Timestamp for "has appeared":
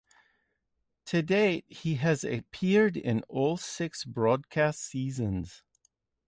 1.97-2.97